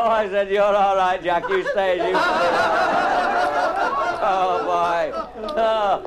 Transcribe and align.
Oh, 0.00 0.10
I 0.10 0.28
said, 0.28 0.48
you're 0.48 0.62
all 0.62 0.94
right, 0.94 1.20
Jack. 1.20 1.48
You 1.48 1.64
stay. 1.70 1.96
You 1.96 2.14
stay. 2.14 2.20
oh, 4.22 4.62
boy. 4.64 5.10
Oh. 5.56 6.04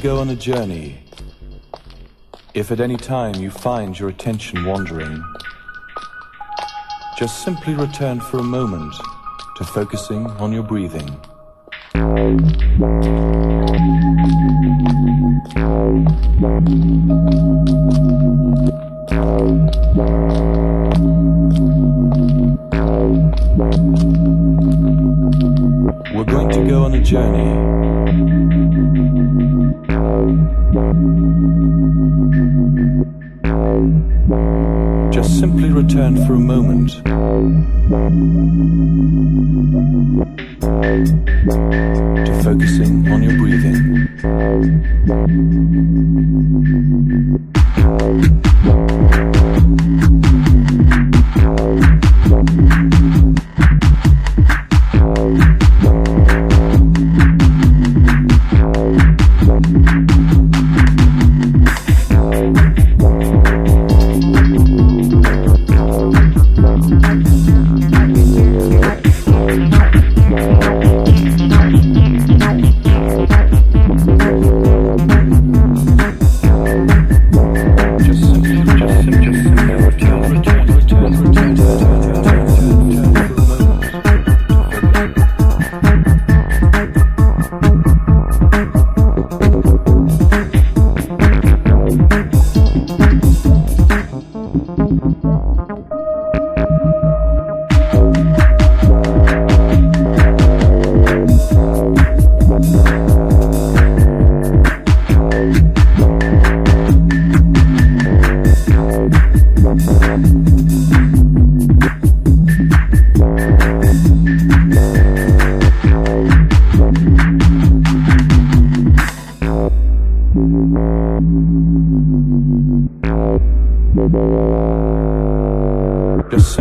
Go 0.00 0.18
on 0.18 0.30
a 0.30 0.36
journey, 0.36 0.98
if 2.54 2.70
at 2.72 2.80
any 2.80 2.96
time 2.96 3.34
you 3.34 3.50
find 3.50 3.98
your 3.98 4.08
attention 4.08 4.64
wandering, 4.64 5.22
just 7.18 7.44
simply 7.44 7.74
return 7.74 8.18
for 8.18 8.38
a 8.38 8.42
moment 8.42 8.94
to 9.56 9.64
focusing 9.64 10.26
on 10.26 10.52
your 10.52 10.62
breathing. 10.62 11.20
We're 19.10 19.16
going 26.24 26.50
to 26.50 26.64
go 26.68 26.84
on 26.84 26.94
a 26.94 27.02
journey 27.02 27.50
just 35.12 35.40
simply 35.40 35.70
return 35.70 36.24
for 36.24 36.34
a 36.34 36.38
moment 36.38 36.90
to 42.26 42.40
focusing 42.44 43.08
on 43.10 43.22
your 43.24 43.36
breathing. 43.38 43.90
Thank 47.80 49.24
you. 49.24 49.29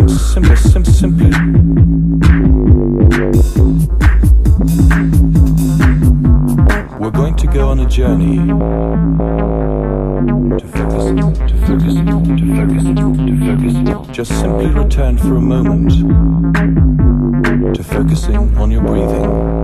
simply. 0.09 1.29
We're 6.99 7.11
going 7.11 7.35
to 7.35 7.47
go 7.47 7.69
on 7.69 7.79
a 7.79 7.87
journey 7.87 8.37
to 10.57 10.67
focus, 10.67 11.05
to 11.49 11.55
focus, 11.65 11.93
to 11.95 12.05
focus, 12.55 12.83
to 12.83 13.03
focus. 13.45 14.15
Just 14.15 14.31
simply 14.39 14.67
return 14.67 15.17
for 15.17 15.35
a 15.35 15.41
moment 15.41 15.91
to 17.75 17.83
focusing 17.83 18.57
on 18.57 18.71
your 18.71 18.81
breathing. 18.83 19.59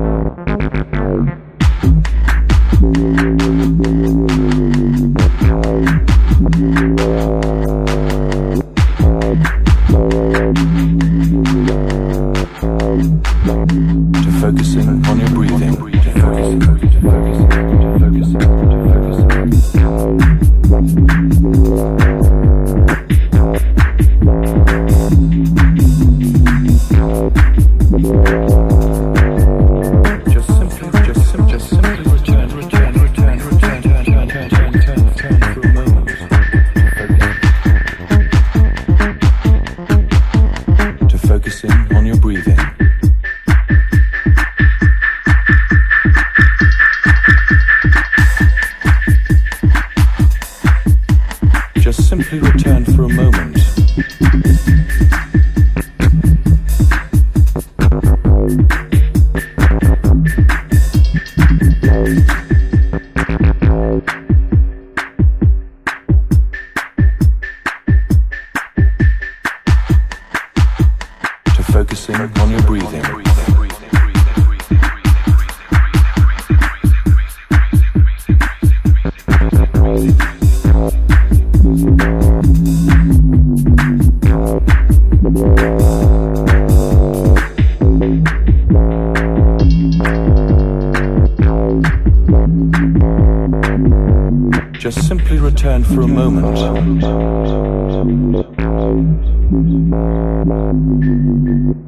Just 94.85 95.07
simply 95.07 95.39
return 95.39 95.83
for 95.83 96.01
a 96.01 96.07
moment. 96.07 96.45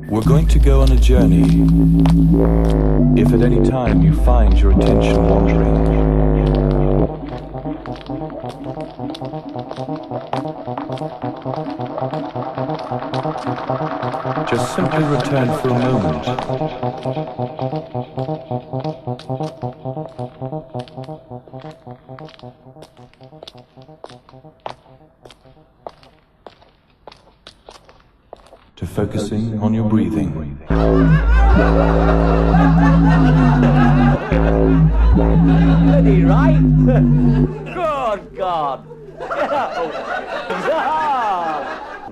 We're 0.09 0.23
going 0.23 0.47
to 0.47 0.57
go 0.57 0.81
on 0.81 0.91
a 0.91 0.95
journey. 0.95 1.43
If 3.21 3.31
at 3.33 3.43
any 3.43 3.63
time 3.69 4.01
you 4.01 4.15
find 4.15 4.57
your 4.59 4.71
attention 4.71 5.29
wandering, 5.29 6.17
just 12.87 14.75
simply 14.75 15.03
return 15.03 15.51
for 15.59 15.67
a 15.67 15.73
moment. 15.73 16.23
To 28.77 28.87
focusing 28.87 29.59
on 29.59 29.73
your 29.73 29.89
breathing. 29.89 30.31
Bloody 35.13 36.23
right. 36.23 36.61
Good 37.75 38.37
God. 38.37 38.87